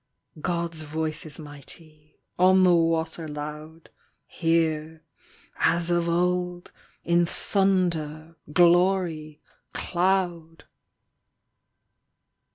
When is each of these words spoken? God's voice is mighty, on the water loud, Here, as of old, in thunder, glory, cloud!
God's 0.39 0.81
voice 0.81 1.27
is 1.27 1.37
mighty, 1.37 2.17
on 2.39 2.63
the 2.63 2.73
water 2.73 3.27
loud, 3.27 3.91
Here, 4.25 5.03
as 5.59 5.91
of 5.91 6.09
old, 6.09 6.71
in 7.03 7.27
thunder, 7.27 8.35
glory, 8.51 9.41
cloud! 9.73 10.63